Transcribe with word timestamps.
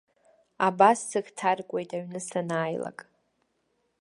Абас 0.67 0.99
сыхҭаркуеит 1.09 1.89
аҩны 1.97 2.19
санааилак. 2.27 2.99